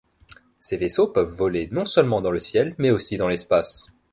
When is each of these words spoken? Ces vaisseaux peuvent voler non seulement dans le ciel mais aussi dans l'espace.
Ces 0.59 0.77
vaisseaux 0.77 1.09
peuvent 1.09 1.29
voler 1.31 1.69
non 1.71 1.85
seulement 1.85 2.21
dans 2.21 2.31
le 2.31 2.39
ciel 2.39 2.73
mais 2.79 2.89
aussi 2.89 3.17
dans 3.17 3.27
l'espace. 3.27 3.93